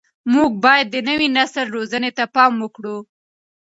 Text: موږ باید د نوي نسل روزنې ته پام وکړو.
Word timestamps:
موږ 0.33 0.51
باید 0.65 0.87
د 0.91 0.97
نوي 1.09 1.27
نسل 1.37 1.65
روزنې 1.75 2.11
ته 2.17 2.23
پام 2.35 2.53
وکړو. 2.59 2.97